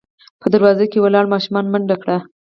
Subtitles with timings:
[0.41, 2.17] په دروازه کې ولاړو ماشومانو منډه کړه.